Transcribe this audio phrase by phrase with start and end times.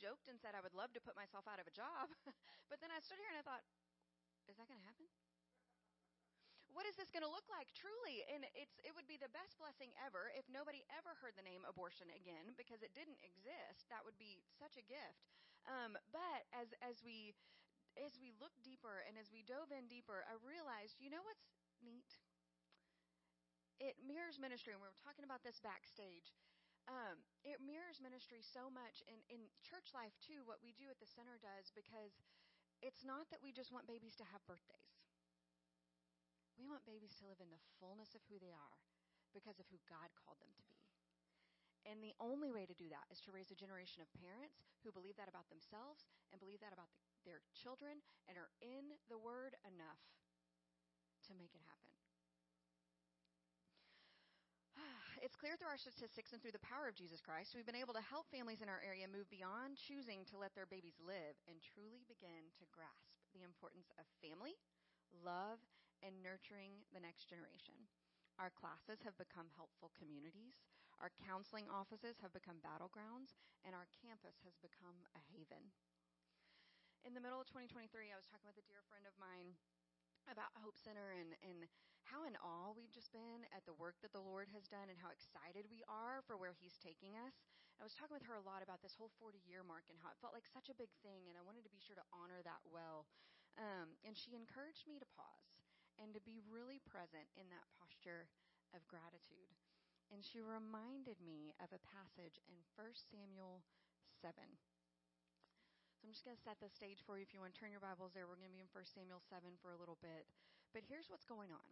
[0.00, 2.08] joked and said I would love to put myself out of a job.
[2.72, 3.60] but then I stood here and I thought,
[4.48, 5.04] is that going to happen?
[6.72, 8.22] What is this going to look like truly?
[8.30, 11.66] And it's it would be the best blessing ever if nobody ever heard the name
[11.66, 13.90] abortion again because it didn't exist.
[13.90, 15.26] That would be such a gift.
[15.66, 17.34] Um, but as as we
[17.98, 21.42] as we looked deeper and as we dove in deeper, I realized, you know what's
[21.82, 22.06] neat?
[23.82, 26.36] It mirrors ministry, and we were talking about this backstage.
[26.88, 30.44] Um, it mirrors ministry so much in, in church life too.
[30.44, 32.16] What we do at the center does because
[32.80, 35.00] it's not that we just want babies to have birthdays.
[36.56, 38.78] We want babies to live in the fullness of who they are
[39.32, 40.76] because of who God called them to be.
[41.88, 44.92] And the only way to do that is to raise a generation of parents who
[44.92, 49.16] believe that about themselves and believe that about the, their children and are in the
[49.16, 50.04] Word enough
[51.24, 51.92] to make it happen.
[55.20, 57.92] It's clear through our statistics and through the power of Jesus Christ, we've been able
[57.92, 61.60] to help families in our area move beyond choosing to let their babies live and
[61.60, 64.56] truly begin to grasp the importance of family
[65.18, 65.58] love,
[66.00, 67.76] and nurturing the next generation.
[68.40, 70.56] Our classes have become helpful communities.
[71.02, 75.72] Our counseling offices have become battlegrounds, and our campus has become a haven.
[77.04, 79.56] In the middle of 2023, I was talking with a dear friend of mine
[80.28, 81.64] about Hope Center and, and
[82.08, 84.98] how in awe we've just been at the work that the Lord has done and
[85.00, 87.36] how excited we are for where He's taking us.
[87.80, 90.12] I was talking with her a lot about this whole 40 year mark and how
[90.12, 92.44] it felt like such a big thing, and I wanted to be sure to honor
[92.44, 93.08] that well.
[93.56, 95.64] Um, and she encouraged me to pause
[95.96, 98.28] and to be really present in that posture
[98.76, 99.52] of gratitude.
[100.12, 102.84] And she reminded me of a passage in 1
[103.14, 103.62] Samuel
[104.20, 104.34] 7.
[106.00, 107.24] So I'm just going to set the stage for you.
[107.24, 109.20] If you want to turn your Bibles there, we're going to be in 1 Samuel
[109.28, 110.24] 7 for a little bit.
[110.72, 111.70] But here's what's going on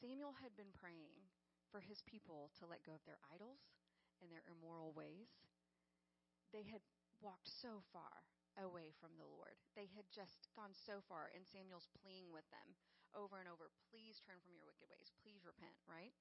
[0.00, 1.14] Samuel had been praying
[1.70, 3.62] for his people to let go of their idols
[4.22, 5.30] and their immoral ways.
[6.50, 6.82] They had
[7.18, 8.22] walked so far
[8.58, 9.58] away from the Lord.
[9.74, 12.78] They had just gone so far, and Samuel's pleading with them
[13.14, 16.14] over and over please turn from your wicked ways, please repent, right?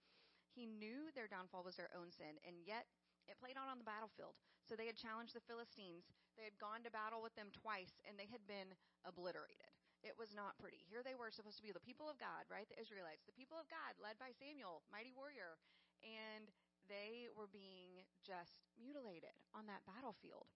[0.53, 2.85] He knew their downfall was their own sin, and yet
[3.25, 4.37] it played out on the battlefield.
[4.61, 6.05] So they had challenged the Philistines.
[6.37, 9.72] They had gone to battle with them twice, and they had been obliterated.
[10.03, 10.83] It was not pretty.
[10.91, 12.67] Here they were supposed to be the people of God, right?
[12.67, 15.55] The Israelites, the people of God, led by Samuel, mighty warrior.
[16.03, 16.51] And
[16.91, 20.51] they were being just mutilated on that battlefield.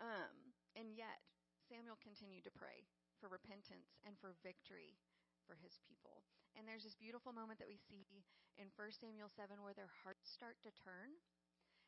[0.00, 1.20] Um, and yet,
[1.68, 2.88] Samuel continued to pray
[3.20, 4.96] for repentance and for victory
[5.44, 6.24] for his people.
[6.56, 8.24] And there's this beautiful moment that we see
[8.56, 11.12] in 1 Samuel 7 where their hearts start to turn.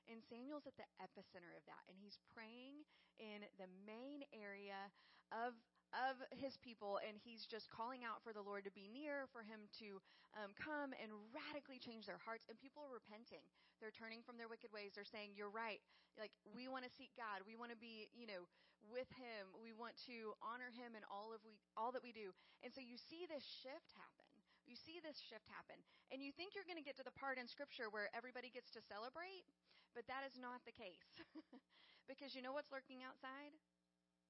[0.09, 1.85] And Samuel's at the epicenter of that.
[1.89, 2.85] And he's praying
[3.21, 4.89] in the main area
[5.33, 5.57] of
[5.97, 9.41] of his people, and he's just calling out for the Lord to be near, for
[9.41, 10.01] him to
[10.37, 12.45] um, come and radically change their hearts.
[12.49, 13.45] And people are repenting.
[13.81, 14.93] They're turning from their wicked ways.
[14.95, 15.81] They're saying, "You're right.
[16.19, 17.47] Like we want to seek God.
[17.49, 18.45] We want to be, you know,
[18.91, 19.55] with Him.
[19.59, 22.85] We want to honor Him in all of we all that we do." And so
[22.85, 24.27] you see this shift happen.
[24.69, 25.81] You see this shift happen,
[26.13, 28.69] and you think you're going to get to the part in Scripture where everybody gets
[28.77, 29.49] to celebrate,
[29.97, 31.09] but that is not the case,
[32.11, 33.57] because you know what's lurking outside?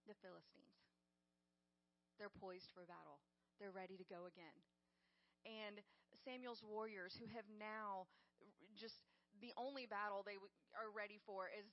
[0.06, 0.87] The Philistines.
[2.18, 3.22] They're poised for battle.
[3.62, 4.58] They're ready to go again.
[5.46, 5.78] And
[6.26, 8.10] Samuel's warriors, who have now
[8.74, 9.06] just
[9.38, 10.38] the only battle they
[10.74, 11.66] are ready for is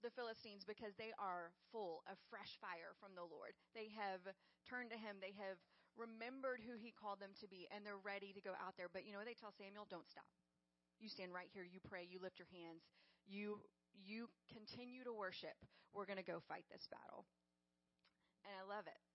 [0.00, 3.52] the Philistines because they are full of fresh fire from the Lord.
[3.74, 4.22] They have
[4.64, 5.18] turned to Him.
[5.18, 5.58] They have
[5.98, 8.88] remembered who He called them to be, and they're ready to go out there.
[8.88, 10.30] But you know, they tell Samuel, "Don't stop.
[11.02, 11.66] You stand right here.
[11.66, 12.06] You pray.
[12.06, 12.86] You lift your hands.
[13.26, 13.60] You
[13.92, 15.58] you continue to worship.
[15.92, 17.26] We're going to go fight this battle."
[18.46, 19.09] And I love it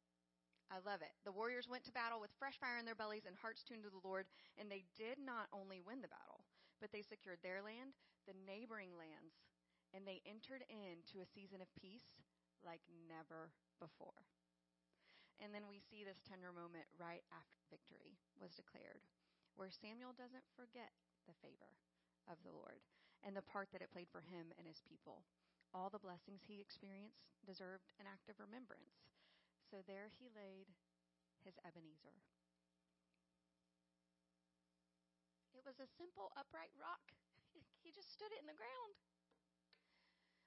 [0.75, 1.16] I love it.
[1.24, 3.94] The warriors went to battle with fresh fire in their bellies and hearts tuned to
[3.96, 4.28] the Lord,
[4.59, 6.44] and they did not only win the battle,
[6.84, 7.96] but they secured their land,
[8.28, 9.40] the neighboring lands,
[9.96, 12.19] and they entered into a season of peace
[12.59, 14.28] like never before.
[15.40, 19.08] And then we see this tender moment right after victory was declared,
[19.56, 20.91] where Samuel doesn't forget
[21.24, 21.72] the favor
[22.28, 22.84] of the Lord
[23.24, 25.24] and the part that it played for him and his people.
[25.72, 29.15] All the blessings he experienced deserved an act of remembrance.
[29.75, 30.72] So there he laid
[31.43, 32.23] his Ebenezer.
[35.51, 37.11] It was a simple upright rock.
[37.83, 38.95] He just stood it in the ground.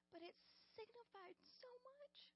[0.08, 0.32] But it
[0.72, 2.32] signified so much.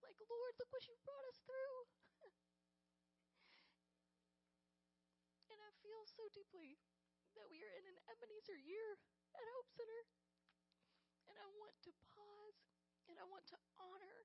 [0.00, 1.84] Like, Lord, look what you brought us through.
[5.52, 6.80] and I feel so deeply
[7.36, 9.04] that we are in an Ebenezer year
[9.36, 10.08] at Hope Center.
[11.28, 12.56] And I want to pause
[13.04, 14.24] and I want to honor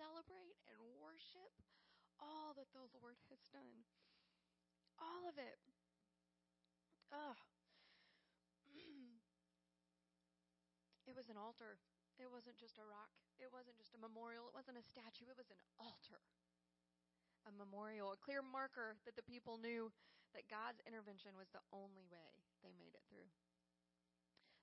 [0.00, 1.52] celebrate and worship
[2.16, 3.84] all that the Lord has done.
[4.96, 5.60] All of it.
[7.12, 7.36] Oh.
[11.08, 11.76] it was an altar
[12.16, 13.12] It wasn't just a rock.
[13.36, 14.48] It wasn't just a memorial.
[14.48, 15.28] It wasn't a statue.
[15.28, 16.24] It was an altar.
[17.48, 19.92] A memorial, a clear marker that the people knew
[20.36, 23.28] that God's intervention was the only way they made it through.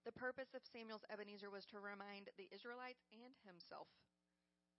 [0.06, 3.90] The purpose of Samuel's Ebenezer was to remind the Israelites and himself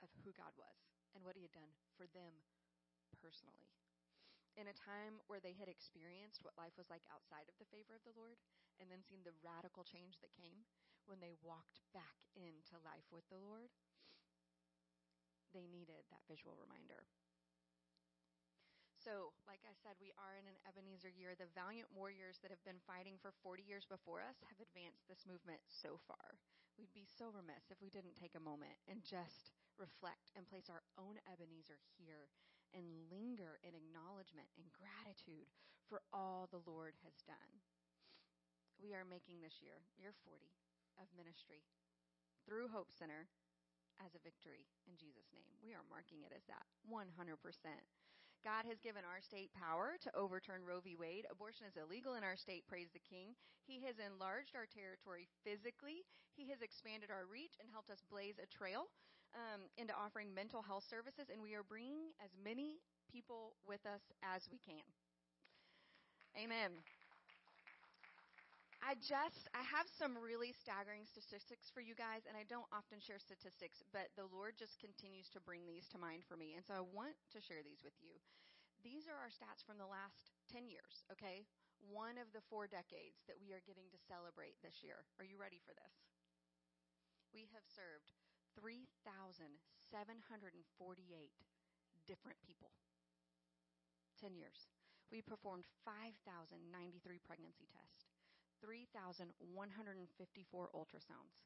[0.02, 2.44] of who God was and what he had done for them
[3.18, 3.70] personally.
[4.58, 7.94] In a time where they had experienced what life was like outside of the favor
[7.94, 8.42] of the Lord
[8.82, 10.66] and then seen the radical change that came,
[11.06, 13.70] when they walked back into life with the Lord,
[15.54, 17.06] they needed that visual reminder.
[18.98, 21.32] So, like I said, we are in an Ebenezer year.
[21.32, 25.24] The valiant warriors that have been fighting for 40 years before us have advanced this
[25.24, 26.36] movement so far.
[26.76, 30.66] We'd be so remiss if we didn't take a moment and just reflect and place
[30.68, 32.28] our own Ebenezer here
[32.74, 35.48] and linger in acknowledgement and gratitude
[35.88, 37.62] for all the Lord has done.
[38.76, 40.52] We are making this year, year 40,
[41.00, 41.64] of ministry
[42.44, 43.26] through Hope Center
[43.98, 45.50] as a victory in Jesus' name.
[45.58, 47.10] We are marking it as that 100%.
[48.46, 50.94] God has given our state power to overturn Roe v.
[50.94, 51.26] Wade.
[51.26, 53.34] Abortion is illegal in our state, praise the King.
[53.66, 56.06] He has enlarged our territory physically.
[56.38, 58.86] He has expanded our reach and helped us blaze a trail
[59.34, 62.80] um, into offering mental health services, and we are bringing as many
[63.10, 64.84] people with us as we can.
[66.36, 66.70] Amen.
[68.78, 73.02] I just I have some really staggering statistics for you guys and I don't often
[73.02, 76.54] share statistics, but the Lord just continues to bring these to mind for me.
[76.54, 78.14] And so I want to share these with you.
[78.86, 81.42] These are our stats from the last 10 years, okay?
[81.90, 85.02] One of the four decades that we are getting to celebrate this year.
[85.18, 85.94] Are you ready for this?
[87.34, 88.14] We have served
[88.58, 89.54] 3,748
[92.10, 92.74] different people.
[94.18, 94.66] 10 years.
[95.14, 98.10] We performed 5,093 pregnancy tests.
[98.60, 99.38] 3,154
[100.74, 101.38] ultrasounds.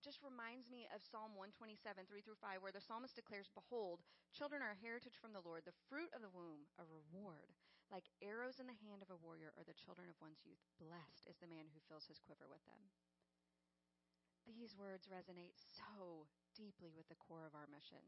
[0.00, 1.76] Just reminds me of Psalm 127,
[2.08, 4.00] 3 through 5, where the psalmist declares, Behold,
[4.32, 7.52] children are a heritage from the Lord, the fruit of the womb, a reward.
[7.92, 10.62] Like arrows in the hand of a warrior are the children of one's youth.
[10.80, 12.80] Blessed is the man who fills his quiver with them.
[14.48, 16.24] These words resonate so
[16.56, 18.00] deeply with the core of our mission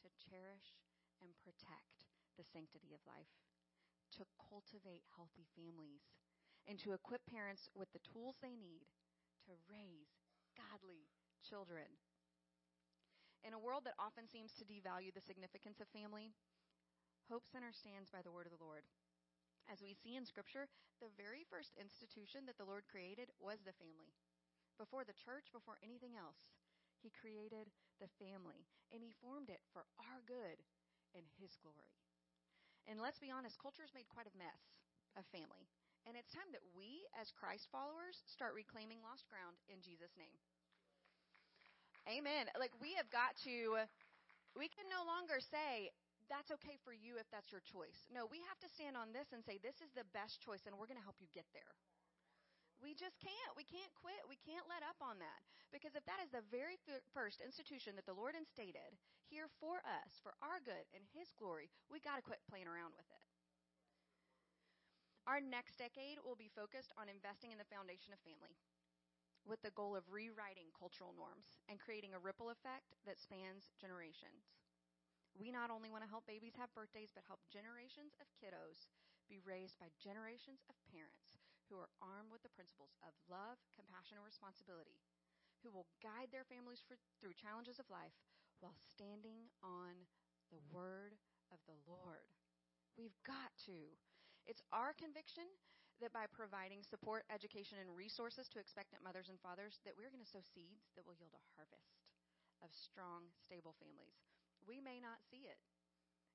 [0.00, 0.80] to cherish
[1.20, 2.08] and protect
[2.40, 3.36] the sanctity of life,
[4.16, 6.08] to cultivate healthy families,
[6.64, 8.88] and to equip parents with the tools they need
[9.44, 10.25] to raise
[10.56, 11.06] godly
[11.44, 11.86] children.
[13.46, 16.34] In a world that often seems to devalue the significance of family,
[17.30, 18.82] Hope Center stands by the word of the Lord.
[19.70, 20.66] As we see in Scripture,
[20.98, 24.16] the very first institution that the Lord created was the family
[24.78, 26.38] before the church, before anything else.
[27.02, 27.68] He created
[28.00, 30.62] the family, and He formed it for our good
[31.12, 31.96] and His glory.
[32.86, 34.62] And let's be honest, culture's made quite a mess
[35.18, 35.66] of family.
[36.06, 40.38] And it's time that we, as Christ followers, start reclaiming lost ground in Jesus' name.
[42.06, 42.46] Amen.
[42.54, 43.82] Like, we have got to,
[44.54, 45.90] we can no longer say,
[46.30, 48.06] that's okay for you if that's your choice.
[48.10, 50.78] No, we have to stand on this and say, this is the best choice, and
[50.78, 51.74] we're going to help you get there.
[52.78, 53.52] We just can't.
[53.58, 54.22] We can't quit.
[54.30, 55.40] We can't let up on that.
[55.74, 56.78] Because if that is the very
[57.10, 58.94] first institution that the Lord instated
[59.26, 62.94] here for us, for our good and His glory, we got to quit playing around
[62.94, 63.22] with it.
[65.26, 68.54] Our next decade will be focused on investing in the foundation of family
[69.42, 74.54] with the goal of rewriting cultural norms and creating a ripple effect that spans generations.
[75.34, 78.90] We not only want to help babies have birthdays, but help generations of kiddos
[79.26, 84.18] be raised by generations of parents who are armed with the principles of love, compassion,
[84.18, 85.02] and responsibility,
[85.62, 88.14] who will guide their families for, through challenges of life
[88.62, 90.06] while standing on
[90.54, 91.18] the word
[91.50, 92.30] of the Lord.
[92.94, 93.98] We've got to.
[94.46, 95.46] It's our conviction
[95.98, 100.22] that by providing support, education, and resources to expectant mothers and fathers, that we're going
[100.22, 101.98] to sow seeds that will yield a harvest
[102.62, 104.22] of strong, stable families.
[104.62, 105.58] We may not see it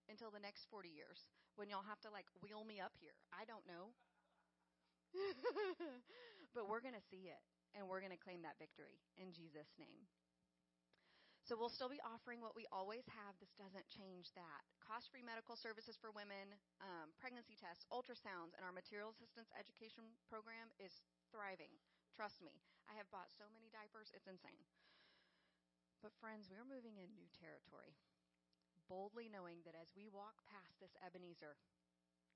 [0.09, 3.15] until the next 40 years when y'all have to like wheel me up here.
[3.31, 3.93] I don't know.
[6.55, 7.43] but we're going to see it
[7.75, 10.07] and we're going to claim that victory in Jesus' name.
[11.51, 13.35] So we'll still be offering what we always have.
[13.35, 14.63] This doesn't change that.
[14.79, 20.71] Cost-free medical services for women, um, pregnancy tests, ultrasounds, and our material assistance education program
[20.79, 21.75] is thriving.
[22.15, 22.55] Trust me.
[22.87, 24.63] I have bought so many diapers, it's insane.
[25.99, 27.99] But friends, we're moving in new territory.
[28.87, 31.59] Boldly knowing that as we walk past this Ebenezer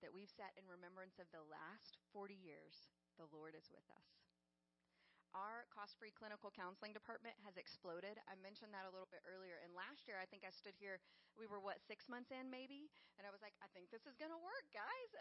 [0.03, 4.24] that we've set in remembrance of the last 40 years, the Lord is with us
[5.35, 8.15] our cost free clinical counseling department has exploded.
[8.31, 9.59] I mentioned that a little bit earlier.
[9.59, 11.03] And last year, I think I stood here,
[11.35, 12.87] we were what, six months in maybe?
[13.19, 15.11] And I was like, I think this is going to work, guys.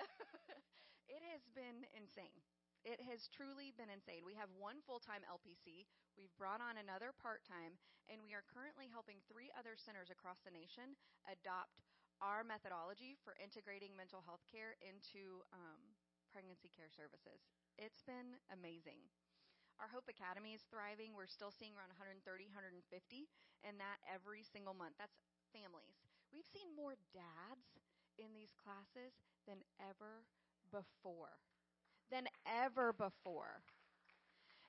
[1.14, 2.38] it has been insane.
[2.86, 4.22] It has truly been insane.
[4.22, 7.80] We have one full time LPC, we've brought on another part time,
[8.12, 10.92] and we are currently helping three other centers across the nation
[11.24, 11.80] adopt
[12.20, 15.80] our methodology for integrating mental health care into um,
[16.28, 17.48] pregnancy care services.
[17.80, 19.00] It's been amazing.
[19.82, 21.14] Our Hope Academy is thriving.
[21.14, 22.82] We're still seeing around 130, 150,
[23.66, 24.94] and that every single month.
[24.96, 25.18] That's
[25.50, 25.98] families.
[26.30, 27.66] We've seen more dads
[28.18, 29.14] in these classes
[29.46, 30.26] than ever
[30.70, 31.38] before.
[32.10, 33.62] Than ever before.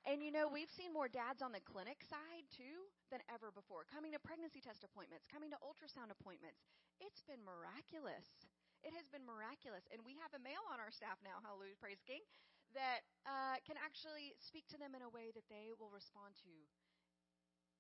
[0.06, 3.90] And you know, we've seen more dads on the clinic side too than ever before,
[3.90, 6.62] coming to pregnancy test appointments, coming to ultrasound appointments.
[7.02, 8.30] It's been miraculous.
[8.86, 9.90] It has been miraculous.
[9.90, 12.22] And we have a male on our staff now, hallelujah, praise King,
[12.76, 16.54] that uh, can actually speak to them in a way that they will respond to.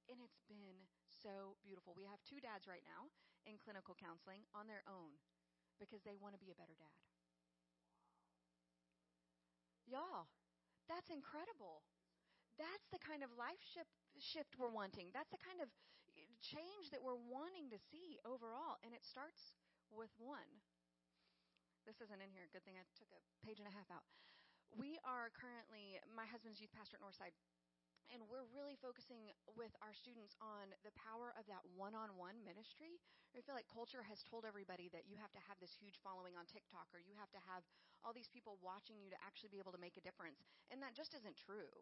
[0.08, 1.94] And it's been so beautiful.
[1.94, 3.12] We have two dads right now
[3.46, 5.20] in clinical counseling on their own
[5.78, 6.98] because they want to be a better dad.
[9.86, 10.32] Y'all,
[10.90, 11.86] that's incredible.
[12.58, 15.12] That's the kind of life shift, shift we're wanting.
[15.12, 15.70] That's the kind of
[16.42, 18.80] change that we're wanting to see overall.
[18.82, 19.58] And it starts
[19.92, 20.64] with one.
[21.86, 22.50] This isn't in here.
[22.50, 24.08] Good thing I took a page and a half out
[24.76, 27.32] we are currently, my husband's youth pastor at Northside,
[28.12, 32.38] and we're really focusing with our students on the power of that one on one
[32.46, 33.02] ministry.
[33.34, 36.38] I feel like culture has told everybody that you have to have this huge following
[36.38, 37.66] on TikTok or you have to have
[38.06, 40.38] all these people watching you to actually be able to make a difference.
[40.70, 41.74] And that just isn't true.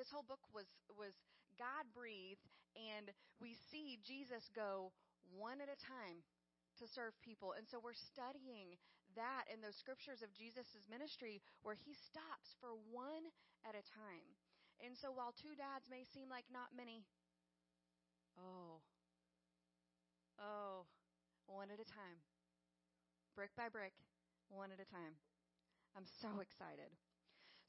[0.00, 1.12] This whole book was, was
[1.60, 4.96] God breathed, and we see Jesus go
[5.28, 6.24] one at a time
[6.80, 7.52] to serve people.
[7.52, 8.80] And so we're studying
[9.16, 13.28] that in those scriptures of Jesus' ministry where he stops for one
[13.64, 14.28] at a time.
[14.84, 17.08] And so while two dads may seem like not many,
[18.36, 18.84] oh,
[20.36, 20.84] oh,
[21.48, 22.20] one at a time,
[23.32, 23.96] brick by brick,
[24.52, 25.16] one at a time.
[25.96, 26.92] I'm so excited.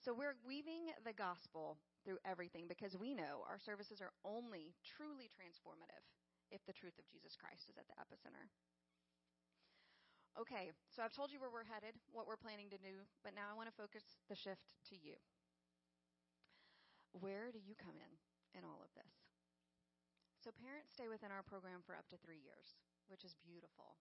[0.03, 5.31] So we're weaving the gospel through everything because we know our services are only truly
[5.31, 6.03] transformative
[6.51, 8.47] if the truth of Jesus Christ is at the epicenter.
[10.37, 13.49] Okay, so I've told you where we're headed, what we're planning to do, but now
[13.49, 15.17] I want to focus the shift to you.
[17.17, 18.13] Where do you come in
[18.53, 19.25] in all of this?
[20.37, 22.77] So, parents stay within our program for up to three years,
[23.09, 23.97] which is beautiful.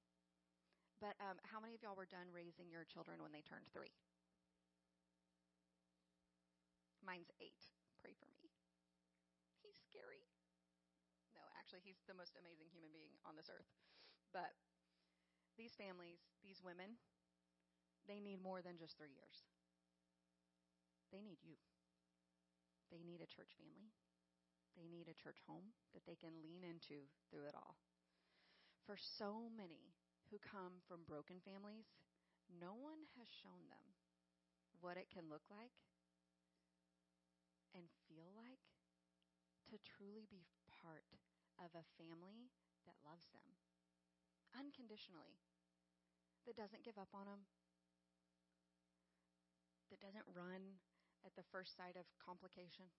[1.01, 3.97] But um, how many of y'all were done raising your children when they turned three?
[7.01, 7.65] Mine's eight.
[8.05, 8.53] Pray for me.
[9.65, 10.29] He's scary.
[11.33, 13.73] No, actually, he's the most amazing human being on this earth.
[14.37, 14.53] But
[15.57, 17.01] these families, these women,
[18.07, 19.45] they need more than just three years.
[21.11, 21.59] They need you.
[22.93, 23.91] They need a church family.
[24.79, 27.81] They need a church home that they can lean into through it all.
[28.85, 29.97] For so many
[30.31, 31.89] who come from broken families,
[32.47, 33.97] no one has shown them
[34.79, 35.75] what it can look like
[37.75, 38.63] and feel like
[39.73, 41.09] to truly be part
[41.59, 42.53] of a family
[42.87, 43.59] that loves them
[44.57, 45.39] unconditionally,
[46.49, 47.45] that doesn't give up on them,
[49.93, 50.81] that doesn't run
[51.23, 52.91] at the first sight of complication?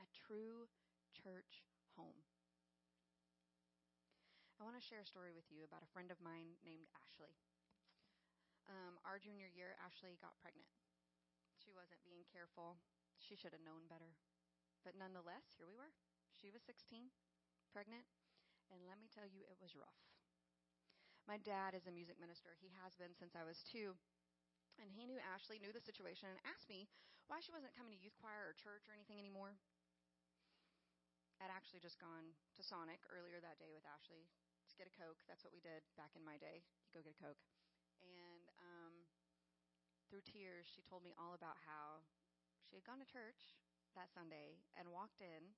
[0.00, 0.70] A true
[1.12, 1.66] church
[1.98, 2.24] home.
[4.60, 7.32] I want to share a story with you about a friend of mine named Ashley.
[8.68, 10.68] Um, our junior year, Ashley got pregnant.
[11.56, 12.76] She wasn't being careful.
[13.16, 14.20] She should have known better.
[14.84, 15.96] But nonetheless, here we were.
[16.36, 17.08] She was 16,
[17.72, 18.04] pregnant,
[18.70, 20.00] and let me tell you, it was rough.
[21.26, 22.58] My dad is a music minister.
[22.58, 23.94] He has been since I was two.
[24.80, 26.88] And he knew Ashley, knew the situation, and asked me
[27.28, 29.60] why she wasn't coming to youth choir or church or anything anymore.
[31.38, 34.28] I'd actually just gone to Sonic earlier that day with Ashley
[34.68, 35.20] to get a Coke.
[35.28, 36.64] That's what we did back in my day.
[36.88, 37.40] You go get a Coke.
[38.00, 38.94] And um,
[40.08, 42.04] through tears, she told me all about how
[42.64, 43.56] she had gone to church
[43.94, 45.54] that Sunday and walked in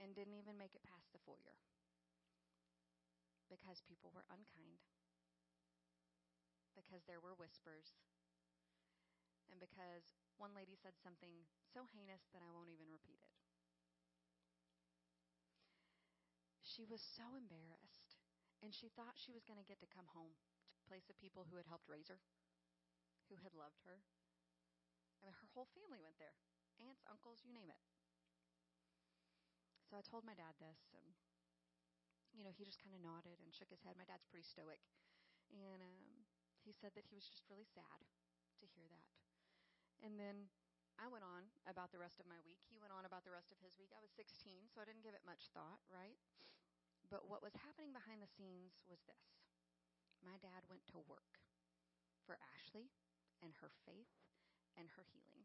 [0.00, 1.58] and didn't even make it past the foyer
[3.52, 4.80] because people were unkind,
[6.72, 7.92] because there were whispers,
[9.52, 13.36] and because one lady said something so heinous that I won't even repeat it.
[16.64, 18.16] She was so embarrassed,
[18.64, 21.20] and she thought she was going to get to come home to a place of
[21.20, 22.16] people who had helped raise her,
[23.28, 24.00] who had loved her.
[25.20, 26.32] I mean, her whole family went there
[26.80, 27.78] aunts, uncles, you name it.
[29.86, 31.12] So I told my dad this, and
[32.32, 33.96] you know, he just kind of nodded and shook his head.
[33.96, 34.80] My dad's pretty stoic,
[35.52, 36.24] and um,
[36.64, 38.02] he said that he was just really sad
[38.60, 39.08] to hear that.
[40.02, 40.50] And then
[40.98, 42.60] I went on about the rest of my week.
[42.68, 43.94] He went on about the rest of his week.
[43.94, 46.18] I was 16, so I didn't give it much thought, right?
[47.08, 49.36] But what was happening behind the scenes was this
[50.22, 51.42] my dad went to work
[52.22, 52.94] for Ashley
[53.42, 54.14] and her faith
[54.78, 55.42] and her healing.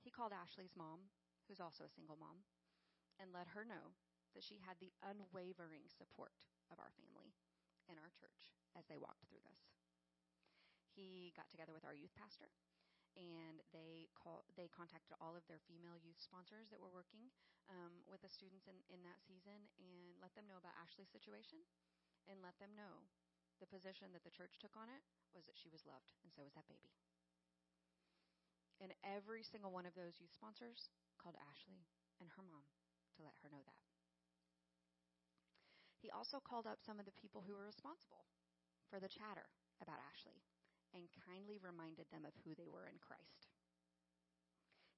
[0.00, 1.10] He called Ashley's mom,
[1.44, 2.46] who's also a single mom,
[3.18, 3.98] and let her know
[4.34, 6.34] that she had the unwavering support
[6.70, 7.34] of our family
[7.90, 9.62] and our church as they walked through this.
[10.94, 12.50] He got together with our youth pastor
[13.18, 17.26] and they call they contacted all of their female youth sponsors that were working
[17.66, 21.66] um, with the students in, in that season and let them know about Ashley's situation
[22.30, 23.10] and let them know
[23.58, 25.02] the position that the church took on it
[25.34, 26.94] was that she was loved and so was that baby.
[28.80, 30.88] And every single one of those youth sponsors
[31.20, 31.84] called Ashley
[32.22, 32.64] and her mom
[33.18, 33.89] to let her know that.
[36.10, 38.26] He also called up some of the people who were responsible
[38.90, 39.46] for the chatter
[39.78, 40.42] about Ashley
[40.90, 43.46] and kindly reminded them of who they were in Christ.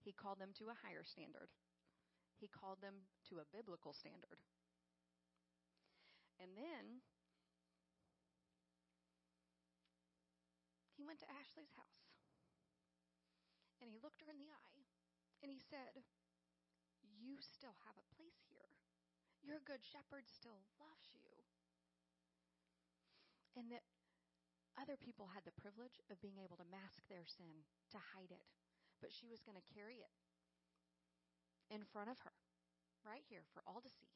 [0.00, 1.52] He called them to a higher standard.
[2.40, 4.40] He called them to a biblical standard.
[6.40, 7.04] And then
[10.96, 12.08] he went to Ashley's house
[13.84, 14.80] and he looked her in the eye
[15.44, 15.92] and he said,
[17.04, 18.51] You still have a place here.
[19.42, 21.28] Your good shepherd still loves you.
[23.58, 23.84] And that
[24.80, 28.46] other people had the privilege of being able to mask their sin, to hide it.
[29.02, 30.14] But she was going to carry it
[31.68, 32.32] in front of her,
[33.04, 34.14] right here, for all to see.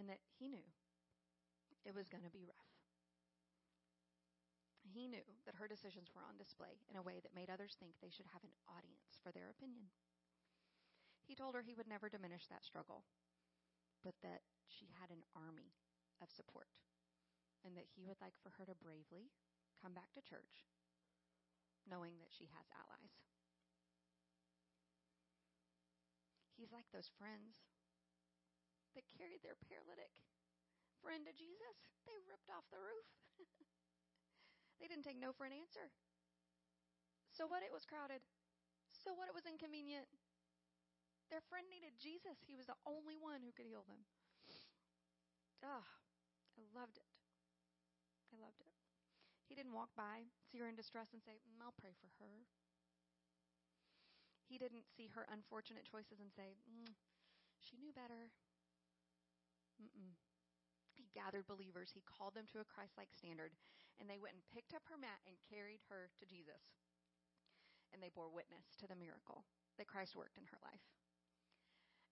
[0.00, 0.64] And that he knew
[1.84, 2.72] it was going to be rough.
[4.82, 7.94] He knew that her decisions were on display in a way that made others think
[8.00, 9.92] they should have an audience for their opinion.
[11.26, 13.02] He told her he would never diminish that struggle,
[14.06, 15.74] but that she had an army
[16.22, 16.70] of support,
[17.66, 19.34] and that he would like for her to bravely
[19.82, 20.70] come back to church,
[21.82, 23.18] knowing that she has allies.
[26.54, 27.60] He's like those friends
[28.96, 30.14] that carried their paralytic
[31.04, 31.76] friend to Jesus.
[32.08, 33.06] They ripped off the roof.
[34.80, 35.92] they didn't take no for an answer.
[37.28, 37.60] So what?
[37.60, 38.24] It was crowded.
[38.88, 39.28] So what?
[39.28, 40.08] It was inconvenient.
[41.30, 42.38] Their friend needed Jesus.
[42.46, 44.06] He was the only one who could heal them.
[45.64, 45.86] Ah,
[46.54, 47.10] I loved it.
[48.30, 48.70] I loved it.
[49.46, 52.46] He didn't walk by, see her in distress, and say, mm, I'll pray for her.
[54.46, 56.94] He didn't see her unfortunate choices and say, mm,
[57.58, 58.30] She knew better.
[59.82, 60.14] Mm-mm.
[60.94, 63.52] He gathered believers, he called them to a Christ like standard,
[64.00, 66.62] and they went and picked up her mat and carried her to Jesus.
[67.92, 69.44] And they bore witness to the miracle
[69.76, 70.95] that Christ worked in her life.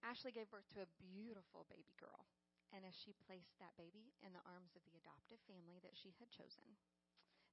[0.05, 2.29] Ashley gave birth to a beautiful baby girl.
[2.77, 6.13] And as she placed that baby in the arms of the adoptive family that she
[6.21, 6.77] had chosen,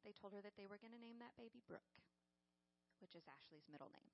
[0.03, 2.01] they told her that they were going to name that baby Brooke,
[2.99, 4.11] which is Ashley's middle name,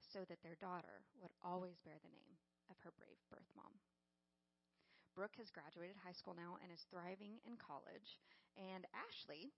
[0.00, 2.40] so that their daughter would always bear the name
[2.72, 3.84] of her brave birth mom.
[5.12, 8.20] Brooke has graduated high school now and is thriving in college.
[8.56, 9.52] And Ashley,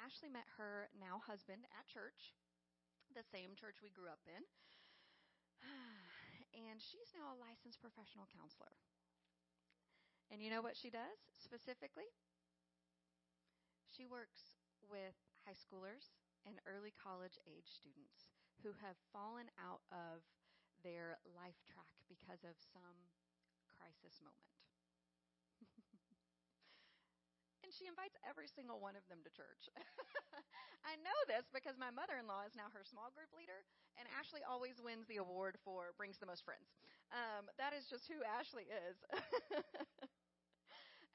[0.00, 2.36] Ashley met her now husband at church,
[3.12, 4.44] the same church we grew up in.
[6.54, 8.78] and she's now a licensed professional counselor.
[10.30, 12.08] And you know what she does specifically?
[13.90, 15.14] She works with
[15.44, 16.14] high schoolers
[16.46, 18.30] and early college age students
[18.62, 20.24] who have fallen out of
[20.82, 22.98] their life track because of some
[23.76, 24.63] crisis moment.
[27.64, 29.72] And she invites every single one of them to church.
[30.84, 33.64] I know this because my mother in law is now her small group leader,
[33.96, 36.76] and Ashley always wins the award for brings the most friends.
[37.08, 39.00] Um, that is just who Ashley is.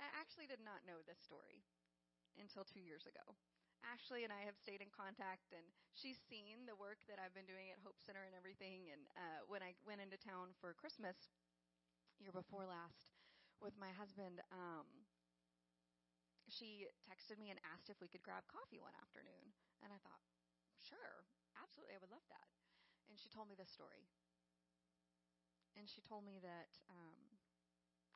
[0.01, 1.61] I actually did not know this story
[2.41, 3.37] until two years ago.
[3.85, 5.63] Ashley and I have stayed in contact, and
[5.95, 8.91] she's seen the work that I've been doing at Hope Center and everything.
[8.91, 11.31] And uh, when I went into town for Christmas,
[12.19, 13.15] year before last,
[13.63, 14.87] with my husband, um,
[16.51, 19.53] she texted me and asked if we could grab coffee one afternoon.
[19.81, 20.21] And I thought,
[20.77, 21.25] sure,
[21.57, 22.49] absolutely, I would love that.
[23.09, 24.05] And she told me this story.
[25.77, 27.39] And she told me that um,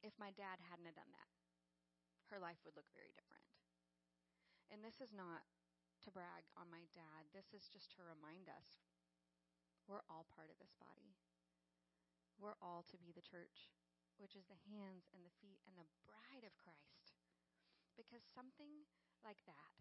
[0.03, 1.31] if my dad hadn't have done that,
[2.33, 3.45] her life would look very different.
[4.73, 5.45] And this is not
[6.03, 7.29] to brag on my dad.
[7.31, 8.83] This is just to remind us
[9.87, 11.15] we're all part of this body.
[12.39, 13.71] We're all to be the church,
[14.17, 17.12] which is the hands and the feet and the bride of Christ.
[17.93, 18.89] Because something
[19.21, 19.73] like that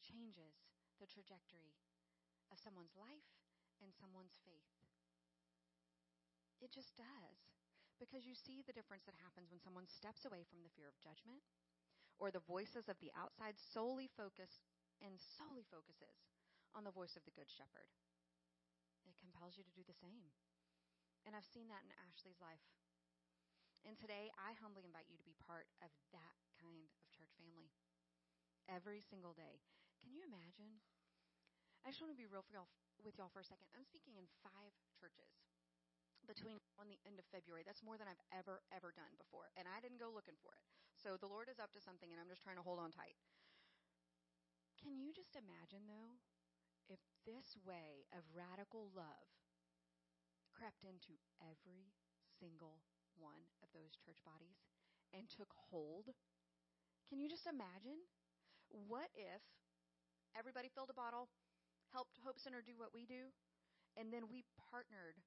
[0.00, 0.70] changes
[1.02, 1.76] the trajectory
[2.50, 3.26] of someone's life
[3.82, 4.72] and someone's faith.
[6.62, 7.38] It just does.
[7.96, 11.00] Because you see the difference that happens when someone steps away from the fear of
[11.00, 11.40] judgment
[12.20, 14.60] or the voices of the outside solely focus
[15.00, 16.28] and solely focuses
[16.76, 17.88] on the voice of the good shepherd.
[19.08, 20.28] It compels you to do the same.
[21.24, 22.62] And I've seen that in Ashley's life.
[23.86, 27.72] And today, I humbly invite you to be part of that kind of church family
[28.68, 29.64] every single day.
[30.04, 30.84] Can you imagine?
[31.82, 32.68] I just want to be real for y'all,
[33.00, 33.72] with y'all for a second.
[33.72, 35.32] I'm speaking in five churches
[36.28, 37.62] between on the end of February.
[37.64, 39.48] That's more than I've ever, ever done before.
[39.54, 40.64] And I didn't go looking for it.
[40.98, 43.16] So the Lord is up to something, and I'm just trying to hold on tight.
[44.76, 46.20] Can you just imagine, though,
[46.90, 49.30] if this way of radical love
[50.50, 51.94] crept into every
[52.26, 52.82] single
[53.14, 54.66] one of those church bodies
[55.14, 56.12] and took hold?
[57.06, 58.02] Can you just imagine?
[58.90, 59.42] What if
[60.34, 61.30] everybody filled a bottle,
[61.94, 63.30] helped Hope Center do what we do,
[63.94, 65.22] and then we partnered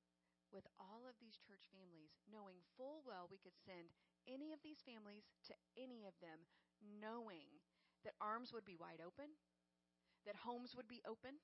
[0.51, 3.95] with all of these church families, knowing full well we could send
[4.27, 6.43] any of these families to any of them,
[6.83, 7.63] knowing
[8.03, 9.39] that arms would be wide open,
[10.27, 11.39] that homes would be open,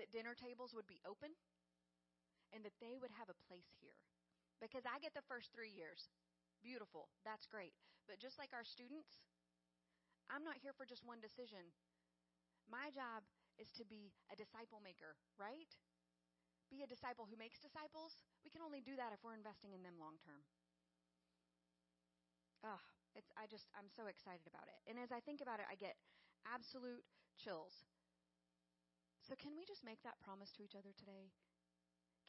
[0.00, 1.36] that dinner tables would be open,
[2.56, 4.00] and that they would have a place here.
[4.62, 6.08] Because I get the first three years.
[6.62, 7.08] Beautiful.
[7.24, 7.74] That's great.
[8.06, 9.22] But just like our students,
[10.30, 11.74] I'm not here for just one decision.
[12.66, 13.22] My job
[13.58, 15.70] is to be a disciple maker, right?
[16.70, 19.82] be a disciple who makes disciples, we can only do that if we're investing in
[19.86, 20.42] them long term.
[22.66, 22.82] Oh,
[23.14, 24.78] it's I just I'm so excited about it.
[24.90, 25.94] And as I think about it, I get
[26.42, 27.06] absolute
[27.38, 27.86] chills.
[29.22, 31.30] So can we just make that promise to each other today?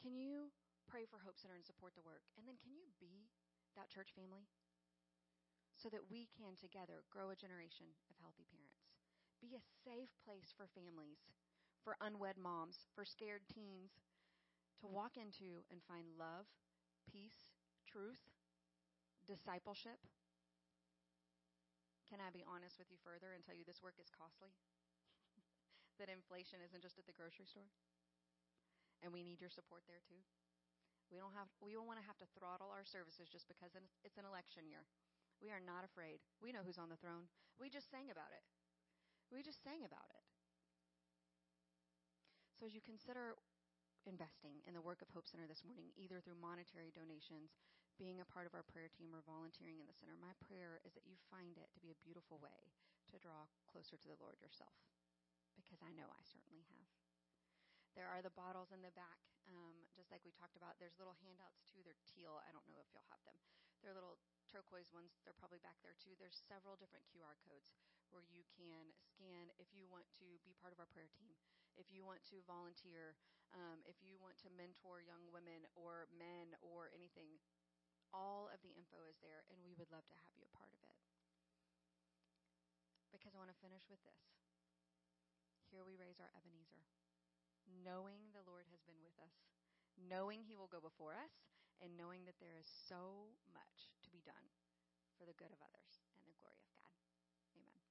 [0.02, 0.54] Can you
[0.86, 2.22] pray for Hope Center and support the work?
[2.38, 3.30] And then can you be
[3.78, 4.50] that church family?
[5.78, 8.82] So that we can together grow a generation of healthy parents.
[9.40, 11.22] Be a safe place for families,
[11.86, 14.02] for unwed moms, for scared teens,
[14.80, 16.46] to walk into and find love,
[17.06, 17.54] peace,
[17.86, 18.26] truth,
[19.26, 19.98] discipleship.
[22.10, 24.50] Can I be honest with you further and tell you this work is costly?
[25.98, 27.70] that inflation isn't just at the grocery store?
[29.02, 30.22] And we need your support there too.
[31.08, 33.72] We don't have we don't want to have to throttle our services just because
[34.04, 34.84] it's an election year.
[35.40, 36.20] We are not afraid.
[36.42, 37.30] We know who's on the throne.
[37.56, 38.44] We just sang about it.
[39.30, 40.24] We just sang about it.
[42.58, 43.38] So as you consider
[44.02, 47.54] investing in the work of Hope Center this morning, either through monetary donations,
[48.00, 50.94] being a part of our prayer team, or volunteering in the center, my prayer is
[50.98, 52.74] that you find it to be a beautiful way
[53.14, 54.74] to draw closer to the Lord yourself,
[55.54, 57.07] because I know I certainly have.
[57.98, 59.18] There are the bottles in the back,
[59.50, 60.78] um, just like we talked about.
[60.78, 61.82] There's little handouts too.
[61.82, 62.38] They're teal.
[62.46, 63.34] I don't know if you'll have them.
[63.82, 66.16] They're little turquoise ones, they're probably back there too.
[66.16, 67.74] There's several different QR codes
[68.08, 71.36] where you can scan if you want to be part of our prayer team,
[71.76, 73.14] if you want to volunteer,
[73.52, 77.38] um, if you want to mentor young women or men or anything.
[78.08, 80.72] All of the info is there, and we would love to have you a part
[80.72, 80.96] of it.
[83.12, 84.24] Because I want to finish with this.
[85.68, 86.88] Here we raise our Ebenezer,
[87.84, 89.48] knowing the Lord has been with us
[90.06, 91.34] knowing He will go before us,
[91.82, 94.46] and knowing that there is so much to be done
[95.18, 96.94] for the good of others and the glory of God.
[97.54, 97.82] Amen.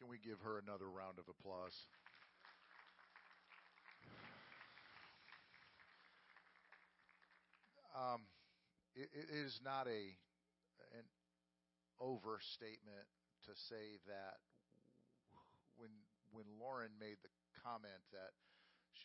[0.00, 1.88] Can we give her another round of applause?
[7.96, 8.28] Um,
[8.96, 10.16] it, it is not a
[10.96, 11.04] an
[12.00, 13.06] overstatement
[13.44, 14.40] to say that
[15.76, 15.92] when
[16.32, 17.32] when Lauren made the
[17.62, 18.32] comment that